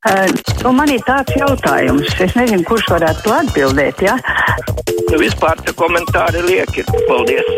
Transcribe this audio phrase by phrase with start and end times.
[0.00, 0.30] Uh,
[0.64, 3.98] nu man ir tāds jautājums, es nezinu, kurš varētu to atbildēt.
[4.00, 4.14] Ja?
[5.10, 6.86] Nu, vispār tie komentāri lieki.
[7.04, 7.50] Paldies!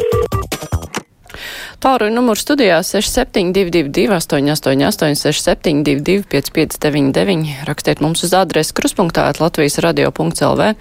[1.82, 10.74] Tālruņa numurs studijā 6722, 888, 672, 559, rakstiet mums uz adresi kruspunktā Latvijas radio.lv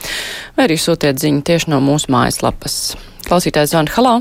[0.57, 2.81] vai arī sūtiet ziņu tieši no mūsu mājaslapas.
[3.29, 4.19] Klausītājs zvana Halo!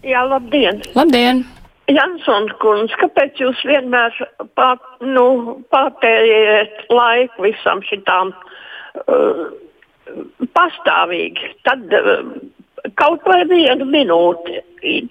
[0.00, 0.80] Jā, labdien!
[0.96, 1.44] Labdien!
[1.94, 4.14] Jansons kundze, kāpēc jūs vienmēr
[4.58, 9.44] pār, nu, pārtēriet laiku visam šitām uh,
[10.56, 11.52] pastāvīgi?
[11.68, 12.32] Tad uh,
[13.00, 14.60] kaut vai vienu minūti.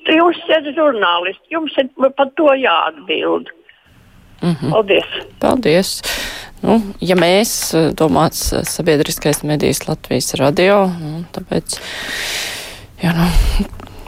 [0.09, 3.51] Jūs esat žurnālisti, jums ir par to jāatbild.
[4.41, 4.71] Mm -hmm.
[4.71, 5.09] Paldies!
[5.39, 6.01] Paldies!
[6.61, 11.79] Nu, ja mēs domāts sabiedriskais medijas Latvijas radio, nu, tāpēc,
[13.03, 13.27] jā, nu,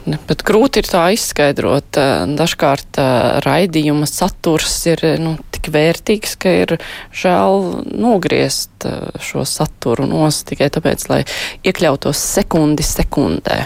[0.02, 1.98] Bet grūti ir tā izskaidrot.
[2.38, 2.98] Dažkārt
[3.44, 6.74] raidījuma saturs ir nu, tik vērtīgs, ka ir
[7.14, 8.88] žēl nogriezt
[9.22, 11.22] šo saturu nost tikai tāpēc, lai
[11.62, 13.60] iekļautos sekundi sekundē.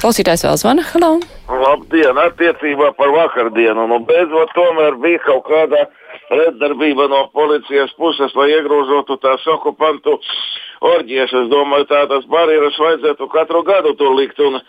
[0.00, 0.86] Klausītājs vēl zvana.
[0.92, 1.10] Halo!
[1.48, 2.18] Labdien!
[2.18, 3.86] Attiecībā par vakardienu.
[3.90, 5.84] Nu, beidzot, tomēr bija kaut kāda
[6.30, 10.16] redzarbība no policijas puses, lai iegrožotu tās okupantu
[10.94, 11.34] orģijas.
[11.42, 14.40] Es domāju, tādas barjeras vajadzētu katru gadu tur likt.
[14.42, 14.60] Un,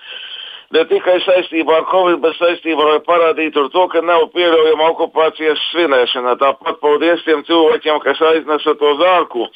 [0.73, 6.37] ne tikai saistībā ar Covid, bet saistībā ar parādītu to, ka nav pieļaujama okupācijas svinēšana.
[6.41, 9.49] Tāpat paldies tiem cilvēkiem, kas aiznesa to zārku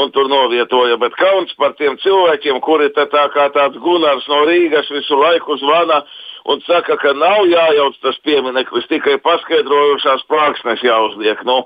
[0.00, 0.98] un tur novietoja.
[1.02, 5.58] Bet kauns par tiem cilvēkiem, kuri tā, tā kā tāds Gunārs no Rīgas visu laiku
[5.62, 6.02] zvana
[6.44, 11.42] un saka, ka nav jājauc tas piemineklis, tikai paskaidrojušās plāksnes jāuzliek.
[11.48, 11.62] Nu,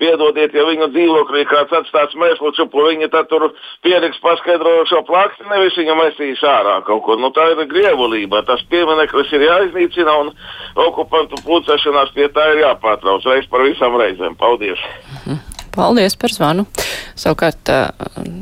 [0.00, 3.50] piedodiet, ja viņu dzīvoklī kāds atstāts mēslu čupu, viņi tad tur
[3.86, 7.20] pieliks paskaidrojušo plāksni, nevis viņu mesīs ārā kaut kur.
[7.20, 8.44] Nu, tā ir grievulība.
[8.48, 10.32] Tas piemineklis ir jāiznīcina un
[10.86, 14.38] okupantu pulcēšanās pie tā ir jāpārtrauc reiz par visām reizēm.
[14.40, 14.80] Paldies!
[15.24, 15.42] Mhm.
[15.74, 16.68] Paldies par zvanu.
[17.14, 17.70] Savukārt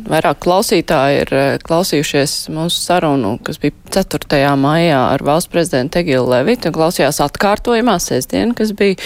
[0.09, 1.33] vairāk klausītāji ir
[1.67, 4.43] klausījušies mūsu sarunu, kas bija 4.
[4.57, 8.97] maijā ar valsts prezidentu Egilu Levitu un klausījās atkārtojumā sestdien, kas bija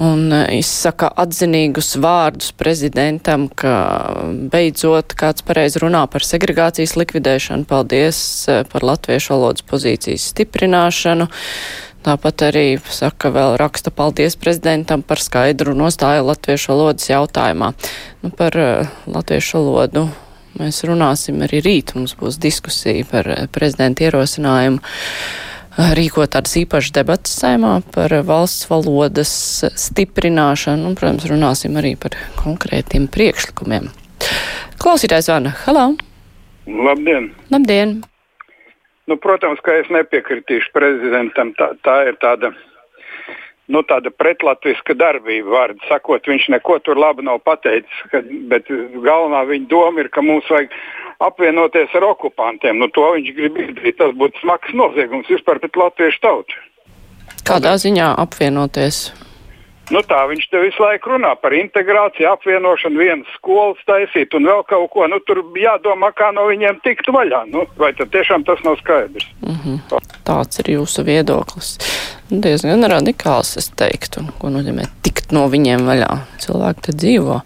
[0.00, 3.74] un izsaka atzinīgus vārdus prezidentam, ka
[4.52, 7.68] beidzot kāds pareizi runā par segregācijas likvidēšanu.
[7.68, 8.22] Paldies
[8.72, 11.28] par latviešu valodas pozīcijas stiprināšanu.
[12.00, 17.74] Tāpat arī saka, vēl raksta paldies prezidentam par skaidru nostāju latviešu valodas jautājumā.
[18.24, 20.06] Nu, par uh, latviešu valodu
[20.56, 21.92] mēs runāsim arī rīt.
[21.98, 28.70] Mums būs diskusija par uh, prezidenta ierosinājumu uh, rīkot tādas īpašas debatas saimā par valsts
[28.72, 29.32] valodas
[29.76, 30.88] stiprināšanu.
[30.90, 33.90] Un, protams, runāsim arī par konkrētiem priekšlikumiem.
[34.80, 35.90] Klausītājs Vana, halā!
[36.70, 37.34] Labdien!
[37.52, 38.00] Labdien!
[39.10, 41.50] Nu, protams, ka es nepiekritīšu prezidentam.
[41.58, 42.52] Tā, tā ir tāda,
[43.66, 45.50] nu, tāda pretlatviska darbība.
[45.50, 48.04] Vārdu sakot, viņš neko tur labi nav pateicis.
[48.12, 48.22] Ka,
[48.52, 50.70] bet galvenā viņa doma ir, ka mums vajag
[51.26, 52.78] apvienoties ar okupantiem.
[52.78, 53.98] Nu, to viņš grib izdarīt.
[53.98, 56.62] Tas būtu smags noziegums vispār pret latviešu tautu.
[57.50, 59.08] Kādā ziņā apvienoties?
[59.90, 64.62] Nu tā viņš te visu laiku runā par integrāciju, apvienošanu, vienas skolas taisīt un vēl
[64.70, 65.08] kaut ko.
[65.10, 67.42] Nu, tur jādomā, kā no viņiem tikt vaļā.
[67.50, 69.26] Nu, vai tad tiešām tas nav skaidrs?
[69.42, 70.08] Mm -hmm.
[70.24, 71.76] Tāds ir jūsu viedoklis.
[72.30, 74.22] Diezgan radikāls, es teiktu.
[74.38, 76.12] Ko nozīmē tikt no viņiem vaļā?
[76.38, 77.40] Cilvēki te dzīvo.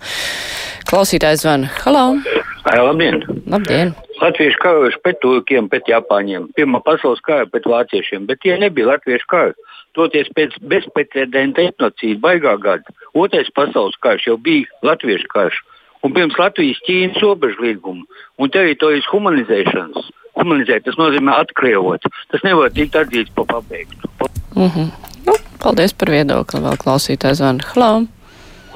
[0.91, 1.71] Klausītājs zvana.
[1.85, 2.05] Halo!
[2.21, 3.23] Ai, labdien!
[3.47, 3.95] Labdien!
[4.21, 9.29] Latviešu kaujuši pret turkiem, pret Japāņiem, Pirmā pasaules kara pret vāciešiem, bet tie nebija latviešu
[9.29, 9.55] kari
[9.95, 12.97] toties pēc bezprecedenta etnocīda baigā gada.
[13.15, 15.61] Otrais pasaules karš jau bija latviešu karš.
[16.05, 18.05] Un pirms Latvijas-Ķīnas robežu līguma
[18.37, 22.05] un teritorijas humanizēšanas, humanizēt tas nozīmē atkrievot.
[22.33, 24.11] Tas nevar tikt atzīts par pabeigtu.
[24.55, 24.91] Mm -hmm.
[25.27, 26.61] nu, paldies par viedokli.
[26.61, 27.65] Vēl klausītājs zvana.
[27.73, 28.07] Halo!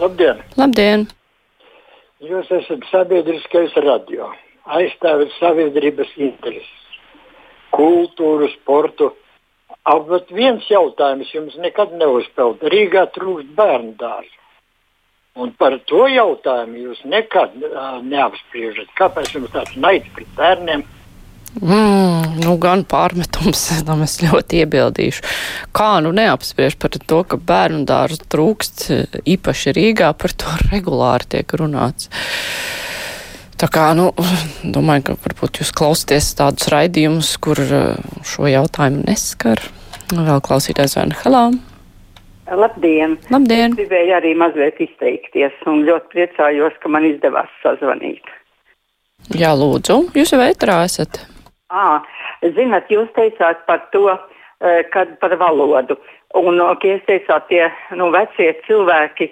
[0.00, 0.37] Labdien!
[0.56, 1.09] Labdien!
[2.25, 4.33] Jūs esat sabiedriskais radio.
[4.69, 6.99] Aizstāvat sabiedrības intereses,
[7.73, 9.12] kultūru, sportu
[9.89, 12.61] Bet viens jautājums jums nekad neuzpeld.
[12.73, 14.34] Rīgā trūkst bērnu dārzu.
[15.38, 18.91] Un par to jautājumu jūs nekad uh, neapspriežat.
[18.99, 20.82] Kāpēc jums tāds naids pret bērniem?
[21.56, 25.25] Mm, nu, gan pārmetums, tam es ļoti iebildīšu.
[25.77, 28.85] Kā nu neapspriež par to, ka bērnu dārzu trūkst,
[29.25, 32.12] īpaši Rīgā, par to regulāri tiek runāts.
[33.59, 34.12] Tā kā, nu,
[34.77, 37.59] domāju, ka varbūt jūs klausāties tādus raidījumus, kur
[38.29, 39.65] šo jautājumu neskar.
[40.12, 41.49] Vēl klausītājs vien halā.
[42.49, 43.19] Labdien!
[43.29, 43.75] Labdien!
[43.75, 48.25] Es gribēju arī mazliet izteikties un ļoti priecājos, ka man izdevās sazvanīt.
[49.37, 51.21] Jā, lūdzu, jūs jau ētrā esat.
[51.69, 52.00] À,
[52.56, 54.06] zinat, jūs teicāt par to,
[54.93, 55.99] kad par valodu.
[56.37, 59.29] Un, ka jūs teicāt, tie nu, vecie cilvēki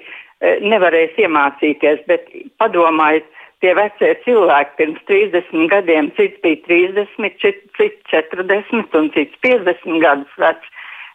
[0.61, 2.29] nevarēs iemācīties, bet
[2.61, 3.27] padomājiet,
[3.65, 10.41] tie vecie cilvēki pirms 30 gadiem, cits bija 30, cits 40 un cits 50 gadus
[10.41, 10.73] vecs.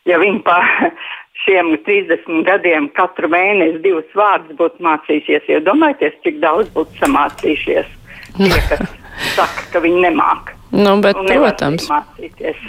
[0.09, 0.57] Ja viņi pa
[1.43, 7.93] šiem 30 gadiem katru mēnesi divus vārdus būtu mācījušies, iedomājieties, cik daudz būtu samācījušies.
[8.41, 8.97] Tie, kas
[9.35, 10.55] saka, ka viņi nemāk.
[10.81, 11.87] Nu, bet, protams.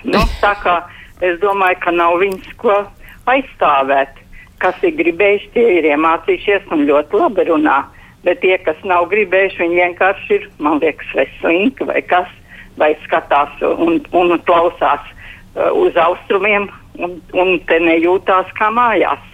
[0.04, 0.76] Nu, tā kā
[1.24, 2.82] es domāju, ka nav viņas ko
[3.30, 4.20] aizstāvēt.
[4.62, 7.80] Kas ir gribējuši, tie ir iemācījušies un ļoti labi runā.
[8.22, 12.30] Bet tie, kas nav gribējuši, viņi vienkārši ir, man liekas, vai slinki vai kas,
[12.78, 16.68] vai skatās un, un klausās uh, uz austrumiem
[17.02, 19.28] un, un te nejūtās kā mājās.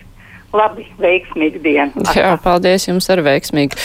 [0.57, 2.05] Labi, veiksmīga diena.
[2.17, 3.77] Jā, paldies jums ar veiksmīgu.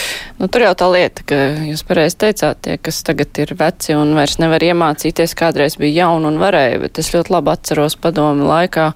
[0.43, 4.09] Nu, tur jau tā lieta, ka jūs pareizi teicāt, tie, kas tagad ir veci un
[4.11, 8.89] vairs nevar iemācīties, kādreiz bija jauni un varēja, bet es ļoti labi atceros padomu laikā,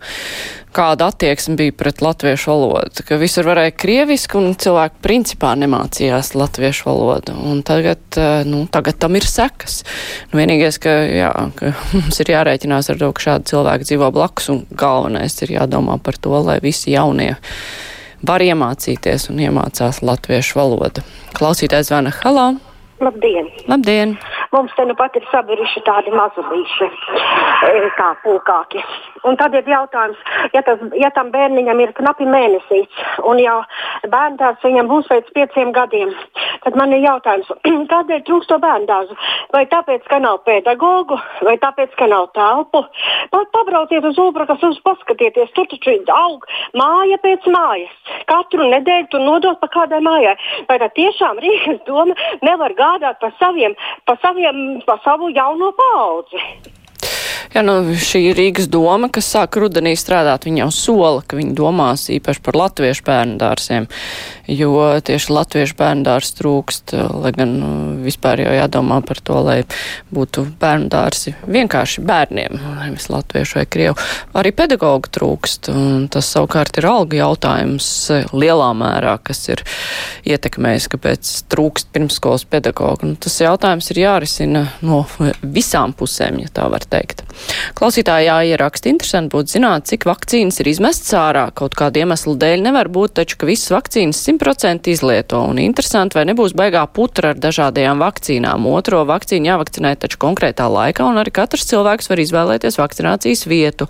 [0.75, 6.89] kāda attieksme bija pret latviešu valodu, ka visur varēja krieviski un cilvēki principā nemācījās latviešu
[6.89, 7.39] valodu.
[7.39, 9.85] Un tagad, eh, nu, tagad tam ir sekas.
[10.33, 14.51] Nu, vienīgais, ka, jā, ka mums ir jārēķinās ar to, ka šādi cilvēki dzīvo blakus
[14.51, 17.37] un galvenais ir jādomā par to, lai visi jaunie
[18.25, 21.03] var iemācīties un iemācās latviešu valodu.
[21.37, 22.49] Klausītājs zvana Halā.
[23.03, 23.49] Labdien!
[23.69, 24.15] Labdien!
[24.51, 26.87] Mums te nu pat ir sabiruši tādi mazulīši,
[27.67, 28.83] e, kā pūkāki.
[29.27, 30.19] Un tad ir jautājums,
[30.53, 33.57] ja, tas, ja tam bērniņam ir knapi mēnesīts un jau
[34.07, 36.13] bērndārs viņam būs pēc pieciem gadiem,
[36.63, 37.51] tad man ir jautājums,
[37.93, 39.17] kādēļ trūkst to bērndāzu?
[39.53, 42.85] Vai tāpēc, ka nav pedagogu, vai tāpēc, ka nav telpu?
[43.33, 46.45] Pat pabrauciet uz Ubrakas uz paskatieties, tur taču aug
[46.77, 47.93] māja pēc mājas.
[48.27, 50.35] Katru nedēļu tur nodot pa kādai mājai.
[50.69, 52.15] Vai tā tiešām Rīgas doma
[52.45, 54.51] nevar gādāt par saviem, par saviem, 也
[54.85, 56.37] 不少给我了包子
[57.55, 62.07] Jā, nu, šī Rīgas doma, kas sāk rudenī strādāt, viņa jau sola, ka viņi domās
[62.11, 63.87] īpaši par latviešu bērnu dārsiem,
[64.51, 64.73] jo
[65.07, 67.69] tieši latviešu bērnu dārs trūkst, lai gan nu,
[68.03, 69.57] vispār jau jādomā par to, lai
[70.13, 73.95] būtu bērnu dārsi vienkārši bērniem, nevis latviešu vai krievu.
[74.37, 77.89] Arī pedagogu trūkst, un tas savukārt ir alga jautājums
[78.35, 79.63] lielā mērā, kas ir
[80.27, 83.13] ietekmējis, kāpēc trūkst pirmskolas pedagogu.
[83.13, 85.05] Nu, tas jautājums ir jārisina no
[85.41, 87.26] visām pusēm, ja tā var teikt.
[87.77, 91.45] Klausītājā ieraksta interesanti būtu zināt, cik vakcīnas ir izmestas ārā.
[91.57, 95.41] Kaut kādu iemeslu dēļ nevar būt, taču, ka visas vakcīnas 100% izlieto.
[95.51, 98.67] Un interesanti, vai nebūs baigā putra ar dažādajām vakcīnām.
[98.71, 103.89] Otro vakcīnu jāvakcinē taču konkrētā laikā, un arī katrs cilvēks var izvēlēties vakcinācijas vietu.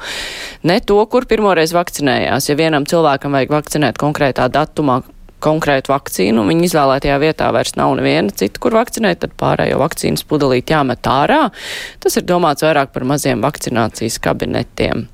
[0.67, 2.51] Ne to, kur pirmoreiz vakcinējās.
[2.51, 5.01] Ja vienam cilvēkam vajag vakcinēt konkrētā datumā,
[5.43, 10.25] konkrētu vakcīnu, un viņa izvēlētajā vietā vairs nav neviena cita, kur vakcinēt, tad pārējo vakcīnas
[10.27, 11.47] pudelīt jāmet ārā.
[12.03, 15.05] Tas ir domāts vairāk par maziem vakcinācijas kabinetiem.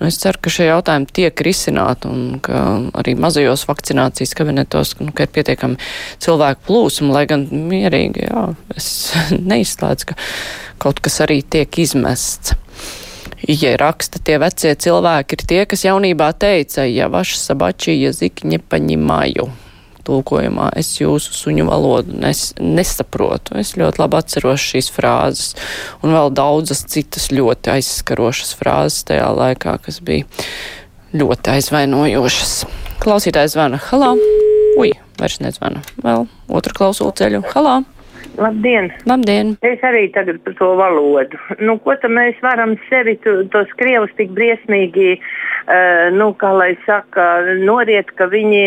[0.00, 2.64] Nu, es ceru, ka šie jautājumi tiek risināti un ka
[3.00, 5.80] arī mazajos vakcinācijas kabinetos nu, ka ir pietiekami
[6.24, 8.44] cilvēku plūsma, lai gan mierīgi, jā,
[8.76, 8.90] es
[9.52, 10.18] neizslēdzu, ka
[10.82, 12.58] kaut kas arī tiek izmests.
[13.48, 19.50] Ja raksta tie vecie cilvēki, ir tie, kas jaunībā teica, ja vaša sabačī jazik nepaņimāju.
[20.04, 23.56] Tulkojumā es jūsu suņu valodu nes, nesaprotu.
[23.60, 25.54] Es ļoti labi atceros šīs frāzes
[26.04, 30.28] un vēl daudzas citas ļoti aizskarošas frāzes tajā laikā, kas bija
[31.16, 32.54] ļoti aizvainojošas.
[33.04, 34.12] Klausītājs zvana halā.
[34.80, 35.84] Ui, vairs nezvana.
[36.04, 37.44] Vēl otru klausulu ceļu.
[37.52, 37.82] Halā!
[38.36, 38.88] Labdien!
[39.06, 39.52] Labdien!
[39.62, 41.38] Es arī tagad par to valodu.
[41.62, 46.72] Nu, ko tad mēs varam sevi, tu, tos krievus tik briesmīgi, uh, nu, kā lai
[46.86, 47.28] saka,
[47.62, 48.64] noriet, ka viņi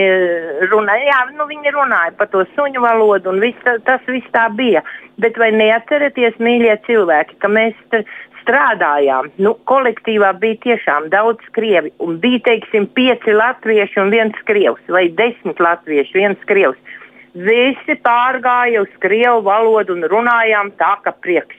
[0.72, 4.86] runā, jā, nu, viņi runāja par to suņu valodu un viss, tas viss tā bija.
[5.20, 7.76] Bet vai neatceraties, mīļie cilvēki, ka mēs
[8.48, 14.94] strādājām, nu, kolektīvā bija tiešām daudz krievi un bija, teiksim, pieci latvieši un viens krievs
[14.94, 16.80] vai desmit latvieši, viens krievs
[17.38, 21.58] Visi pārgāja uz krievu valodu un runājām tā, ka prieks.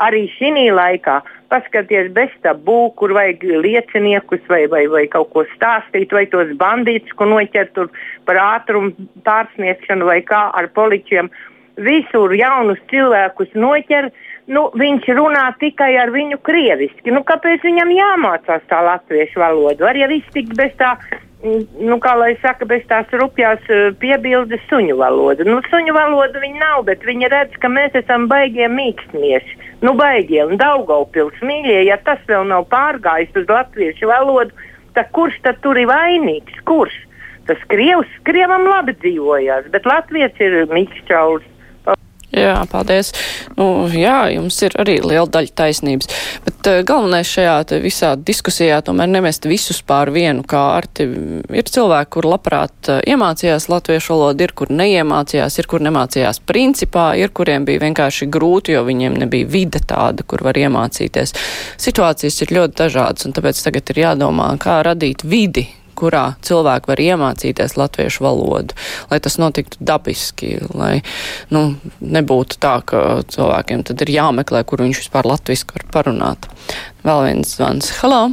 [0.00, 1.20] Arī šī laikā
[1.50, 7.14] paskaties bez tabū, kur vajag lieciniekus vai, vai, vai kaut ko stāstīt, vai tos bandītus,
[7.18, 7.90] ko noķer tur
[8.26, 8.94] par ātrumu
[9.26, 11.30] pārsniegšanu vai kā ar poličiem.
[11.80, 14.10] Visur jaunus cilvēkus noķer,
[14.54, 17.12] nu, viņš runā tikai ar viņu krieviski.
[17.14, 19.84] Nu, kāpēc viņam jāmācās tā latviešu valoda?
[19.84, 20.96] Var jau iztikt bez tā
[21.42, 25.46] nu, kā lai saka, bez tās rupjās eh, piebildes suņu valoda.
[25.48, 29.58] Nu, suņu valoda viņa nav, bet viņa redz, ka mēs esam baigie mīkstnieši.
[29.84, 34.66] Nu, baigie un daugaupils mīļie, ja tas vēl nav pārgājis uz latviešu valodu,
[34.96, 36.60] tad kurš tad tur ir vainīgs?
[36.68, 36.98] Kurš?
[37.48, 41.46] Tas krievs, krievam labi dzīvojās, bet latviets ir mīkšķauls.
[42.30, 43.10] Jā, paldies.
[43.58, 46.10] Nu, jā, jums ir arī liela daļa taisnības.
[46.44, 51.08] Bet uh, galvenais šajā visā diskusijā tomēr nemest visus pār vienu kārti.
[51.50, 57.08] Ir cilvēki, kur labprāt uh, iemācījās latviešu valodu, ir, kur neiemācījās, ir, kur nemācījās principā,
[57.18, 61.34] ir, kuriem bija vienkārši grūti, jo viņiem nebija vide tāda, kur var iemācīties.
[61.82, 65.66] Situācijas ir ļoti dažādas, un tāpēc tagad ir jādomā, kā radīt vidi,
[66.00, 68.76] kurā cilvēki var iemācīties latviešu valodu,
[69.12, 71.00] lai tas notiktu dabiski, lai
[71.54, 76.50] nu, nebūtu tā, ka cilvēkiem tad ir jāmeklē, kur viņš vispār latviski var parunāt.
[77.04, 77.92] Vēl viens zvans.
[78.00, 78.30] Halo!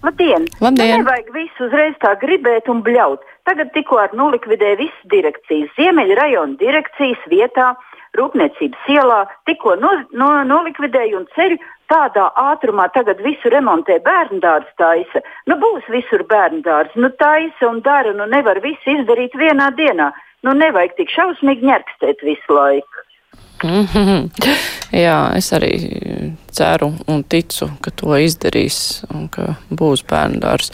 [0.00, 0.46] Labdien!
[0.64, 0.94] Labdien.
[0.94, 3.24] Nu, nevajag visu uzreiz tā gribēt un bļaut.
[3.48, 7.74] Tagad tikko ar nolikvidēju visas direkcijas, Ziemeļa rajona direkcijas vietā,
[8.18, 14.72] Rūpniecības ielā, tikko no, no, nolikvidēju un ceļu tādā ātrumā tagad visu remontē bērnu dārza
[14.78, 15.22] taisa.
[15.50, 20.12] Nu, būs visur bērnu dārza, nu taisa un dara, nu nevar visu izdarīt vienā dienā.
[20.46, 23.06] Nu, nevajag tik šausmīgi ņerkstēt visu laiku.
[23.64, 24.30] Mm -hmm.
[24.92, 25.72] Jā, es arī
[26.50, 30.72] ceru un ticu, ka to izdarīs un ka būs bērnu dārs.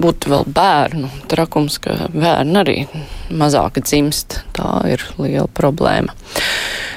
[0.00, 2.86] Būtu vēl bērnu trakums, ka bērni arī
[3.30, 4.44] mazāk dzimst.
[4.52, 6.12] Tā ir liela problēma.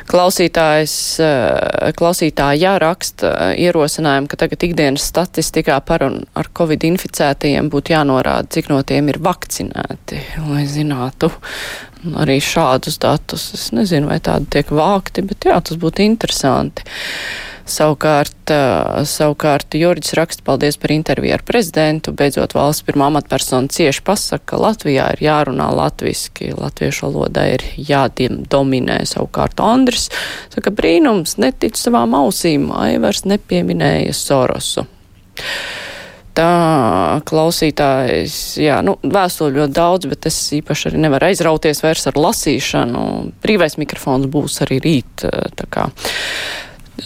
[0.10, 7.70] Klausītājs, eh, klausītāja raksta eh, ierosinājumu, ka tagad ikdienas statistikā par un ar covid inficētajiem
[7.70, 11.30] būtu jānorāda, cik no tiem ir vakcinēti, lai zinātu
[12.18, 13.52] arī šādus datus.
[13.54, 16.88] Es nezinu, vai tādi tiek vākti, bet jā, tas būtu interesanti.
[17.70, 18.52] Savukārt,
[19.06, 22.14] savukārt Jurģis raksta paldies par interviju ar prezidentu.
[22.18, 29.02] Beidzot, valsts pirmā amatpersona cieši pasaka, ka Latvijā ir jārunā latviski, latviešu valodā ir jādominē.
[29.10, 30.10] Savukārt Andris
[30.54, 34.88] saka, brīnums, netic savām ausīm, Aivars nepieminēja Sorosu
[36.40, 42.20] tā klausītājs, jā, nu, vēstuli ļoti daudz, bet es īpaši arī nevaru aizrauties vairs ar
[42.22, 43.04] lasīšanu.
[43.44, 45.26] Brīvais mikrofons būs arī rīt,
[45.60, 45.90] tā kā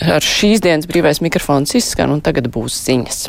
[0.02, 3.28] ar šīs dienas brīvais mikrofons izskan, un tagad būs ziņas.